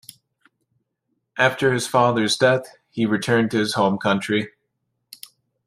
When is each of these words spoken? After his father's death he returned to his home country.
After 1.37 1.71
his 1.71 1.85
father's 1.85 2.35
death 2.35 2.75
he 2.89 3.05
returned 3.05 3.51
to 3.51 3.59
his 3.59 3.75
home 3.75 3.99
country. 3.99 4.49